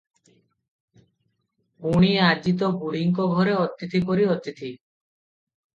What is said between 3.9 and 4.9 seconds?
ପରି ଅତିଥି।-